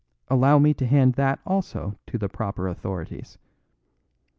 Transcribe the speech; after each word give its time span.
Allow 0.29 0.57
me 0.57 0.73
to 0.73 0.87
hand 0.87 1.13
that 1.13 1.39
also 1.45 1.95
to 2.07 2.17
the 2.17 2.27
proper 2.27 2.67
authorities." 2.67 3.37